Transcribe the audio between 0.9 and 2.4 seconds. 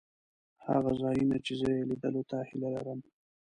ځایونه چې زه یې لیدلو ته